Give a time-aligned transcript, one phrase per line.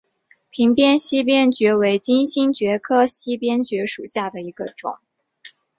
[0.49, 4.97] 屏边溪边蕨为金星蕨科溪边蕨属下的一个种。